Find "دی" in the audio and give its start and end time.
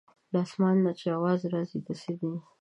2.19-2.33